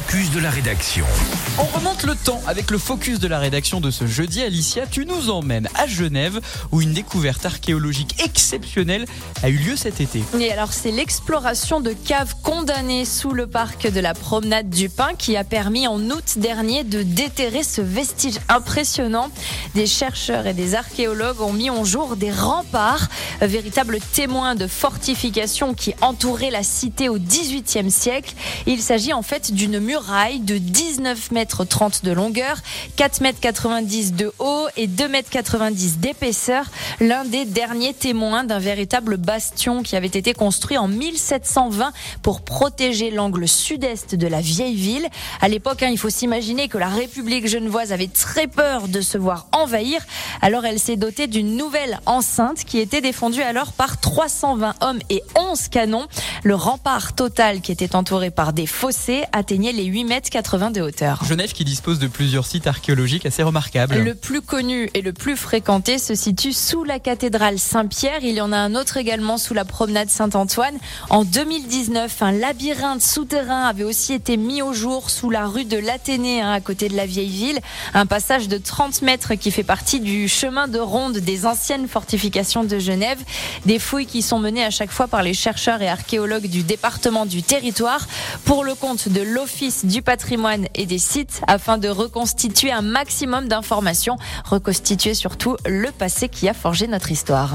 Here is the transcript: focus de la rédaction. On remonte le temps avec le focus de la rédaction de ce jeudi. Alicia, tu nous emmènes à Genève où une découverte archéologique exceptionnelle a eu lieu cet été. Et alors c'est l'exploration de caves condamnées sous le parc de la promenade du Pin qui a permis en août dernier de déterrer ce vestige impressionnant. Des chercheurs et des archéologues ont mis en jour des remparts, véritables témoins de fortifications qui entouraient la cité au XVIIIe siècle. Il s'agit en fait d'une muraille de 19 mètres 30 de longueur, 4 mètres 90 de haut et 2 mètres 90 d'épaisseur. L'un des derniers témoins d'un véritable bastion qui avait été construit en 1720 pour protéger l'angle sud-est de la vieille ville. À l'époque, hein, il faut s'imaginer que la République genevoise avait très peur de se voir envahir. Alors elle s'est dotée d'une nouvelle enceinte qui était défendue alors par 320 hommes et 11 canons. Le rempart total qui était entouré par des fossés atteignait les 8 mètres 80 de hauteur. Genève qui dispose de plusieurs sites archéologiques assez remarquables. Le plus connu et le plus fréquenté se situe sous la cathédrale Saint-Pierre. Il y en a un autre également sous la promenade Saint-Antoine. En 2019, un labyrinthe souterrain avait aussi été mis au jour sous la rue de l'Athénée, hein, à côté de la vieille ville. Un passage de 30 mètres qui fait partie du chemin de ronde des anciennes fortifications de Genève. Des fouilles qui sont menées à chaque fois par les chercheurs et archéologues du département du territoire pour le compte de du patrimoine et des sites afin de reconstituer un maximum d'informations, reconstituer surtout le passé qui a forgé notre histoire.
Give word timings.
focus 0.00 0.30
de 0.30 0.40
la 0.40 0.50
rédaction. 0.50 1.04
On 1.58 1.64
remonte 1.64 2.04
le 2.04 2.14
temps 2.14 2.40
avec 2.46 2.70
le 2.70 2.78
focus 2.78 3.18
de 3.18 3.28
la 3.28 3.38
rédaction 3.38 3.82
de 3.82 3.90
ce 3.90 4.06
jeudi. 4.06 4.40
Alicia, 4.40 4.86
tu 4.86 5.04
nous 5.04 5.28
emmènes 5.28 5.68
à 5.74 5.86
Genève 5.86 6.40
où 6.72 6.80
une 6.80 6.94
découverte 6.94 7.44
archéologique 7.44 8.22
exceptionnelle 8.24 9.04
a 9.42 9.50
eu 9.50 9.56
lieu 9.56 9.76
cet 9.76 10.00
été. 10.00 10.22
Et 10.38 10.50
alors 10.52 10.72
c'est 10.72 10.90
l'exploration 10.90 11.80
de 11.80 11.92
caves 11.92 12.34
condamnées 12.42 13.04
sous 13.04 13.32
le 13.32 13.46
parc 13.46 13.90
de 13.90 14.00
la 14.00 14.14
promenade 14.14 14.70
du 14.70 14.88
Pin 14.88 15.10
qui 15.18 15.36
a 15.36 15.44
permis 15.44 15.86
en 15.86 16.00
août 16.00 16.38
dernier 16.38 16.82
de 16.82 17.02
déterrer 17.02 17.62
ce 17.62 17.82
vestige 17.82 18.38
impressionnant. 18.48 19.28
Des 19.74 19.86
chercheurs 19.86 20.46
et 20.46 20.54
des 20.54 20.76
archéologues 20.76 21.42
ont 21.42 21.52
mis 21.52 21.68
en 21.68 21.84
jour 21.84 22.16
des 22.16 22.32
remparts, 22.32 23.08
véritables 23.42 23.98
témoins 24.14 24.54
de 24.54 24.66
fortifications 24.66 25.74
qui 25.74 25.94
entouraient 26.00 26.50
la 26.50 26.62
cité 26.62 27.10
au 27.10 27.18
XVIIIe 27.18 27.90
siècle. 27.90 28.34
Il 28.66 28.80
s'agit 28.80 29.12
en 29.12 29.22
fait 29.22 29.52
d'une 29.52 29.78
muraille 29.90 30.38
de 30.38 30.56
19 30.56 31.32
mètres 31.32 31.64
30 31.64 32.04
de 32.04 32.12
longueur, 32.12 32.58
4 32.94 33.22
mètres 33.22 33.40
90 33.40 34.12
de 34.12 34.32
haut 34.38 34.68
et 34.76 34.86
2 34.86 35.08
mètres 35.08 35.30
90 35.30 35.98
d'épaisseur. 35.98 36.64
L'un 37.00 37.24
des 37.24 37.44
derniers 37.44 37.92
témoins 37.92 38.44
d'un 38.44 38.60
véritable 38.60 39.16
bastion 39.16 39.82
qui 39.82 39.96
avait 39.96 40.06
été 40.06 40.32
construit 40.32 40.78
en 40.78 40.86
1720 40.86 41.92
pour 42.22 42.42
protéger 42.42 43.10
l'angle 43.10 43.48
sud-est 43.48 44.14
de 44.14 44.28
la 44.28 44.40
vieille 44.40 44.76
ville. 44.76 45.08
À 45.40 45.48
l'époque, 45.48 45.82
hein, 45.82 45.88
il 45.90 45.98
faut 45.98 46.08
s'imaginer 46.08 46.68
que 46.68 46.78
la 46.78 46.88
République 46.88 47.48
genevoise 47.48 47.92
avait 47.92 48.06
très 48.06 48.46
peur 48.46 48.86
de 48.86 49.00
se 49.00 49.18
voir 49.18 49.48
envahir. 49.50 50.00
Alors 50.40 50.66
elle 50.66 50.78
s'est 50.78 50.94
dotée 50.94 51.26
d'une 51.26 51.56
nouvelle 51.56 51.98
enceinte 52.06 52.62
qui 52.64 52.78
était 52.78 53.00
défendue 53.00 53.42
alors 53.42 53.72
par 53.72 53.98
320 53.98 54.74
hommes 54.82 55.00
et 55.10 55.24
11 55.36 55.66
canons. 55.66 56.06
Le 56.44 56.54
rempart 56.54 57.12
total 57.16 57.60
qui 57.60 57.72
était 57.72 57.96
entouré 57.96 58.30
par 58.30 58.52
des 58.52 58.66
fossés 58.66 59.24
atteignait 59.32 59.69
les 59.72 59.84
8 59.84 60.04
mètres 60.04 60.30
80 60.30 60.70
de 60.70 60.80
hauteur. 60.80 61.24
Genève 61.24 61.52
qui 61.52 61.64
dispose 61.64 61.98
de 61.98 62.06
plusieurs 62.06 62.46
sites 62.46 62.66
archéologiques 62.66 63.26
assez 63.26 63.42
remarquables. 63.42 63.96
Le 63.96 64.14
plus 64.14 64.40
connu 64.40 64.90
et 64.94 65.02
le 65.02 65.12
plus 65.12 65.36
fréquenté 65.36 65.98
se 65.98 66.14
situe 66.14 66.52
sous 66.52 66.84
la 66.84 66.98
cathédrale 66.98 67.58
Saint-Pierre. 67.58 68.20
Il 68.22 68.34
y 68.34 68.40
en 68.40 68.52
a 68.52 68.56
un 68.56 68.74
autre 68.74 68.96
également 68.96 69.38
sous 69.38 69.54
la 69.54 69.64
promenade 69.64 70.10
Saint-Antoine. 70.10 70.76
En 71.08 71.24
2019, 71.24 72.22
un 72.22 72.32
labyrinthe 72.32 73.02
souterrain 73.02 73.64
avait 73.64 73.84
aussi 73.84 74.12
été 74.12 74.36
mis 74.36 74.62
au 74.62 74.72
jour 74.72 75.10
sous 75.10 75.30
la 75.30 75.46
rue 75.46 75.64
de 75.64 75.78
l'Athénée, 75.78 76.40
hein, 76.40 76.52
à 76.52 76.60
côté 76.60 76.88
de 76.88 76.96
la 76.96 77.06
vieille 77.06 77.28
ville. 77.28 77.60
Un 77.94 78.06
passage 78.06 78.48
de 78.48 78.58
30 78.58 79.02
mètres 79.02 79.34
qui 79.34 79.50
fait 79.50 79.62
partie 79.62 80.00
du 80.00 80.28
chemin 80.28 80.68
de 80.68 80.78
ronde 80.78 81.18
des 81.18 81.46
anciennes 81.46 81.88
fortifications 81.88 82.64
de 82.64 82.78
Genève. 82.78 83.18
Des 83.66 83.78
fouilles 83.78 84.06
qui 84.06 84.22
sont 84.22 84.38
menées 84.38 84.64
à 84.64 84.70
chaque 84.70 84.90
fois 84.90 85.08
par 85.08 85.22
les 85.22 85.34
chercheurs 85.34 85.82
et 85.82 85.88
archéologues 85.88 86.48
du 86.48 86.62
département 86.62 87.26
du 87.26 87.42
territoire 87.42 88.06
pour 88.44 88.64
le 88.64 88.74
compte 88.74 89.08
de 89.08 89.22
du 89.84 90.00
patrimoine 90.00 90.66
et 90.74 90.86
des 90.86 90.98
sites 90.98 91.42
afin 91.46 91.76
de 91.76 91.88
reconstituer 91.88 92.72
un 92.72 92.80
maximum 92.80 93.46
d'informations, 93.46 94.16
reconstituer 94.44 95.12
surtout 95.12 95.56
le 95.66 95.90
passé 95.90 96.28
qui 96.30 96.48
a 96.48 96.54
forgé 96.54 96.86
notre 96.86 97.12
histoire. 97.12 97.52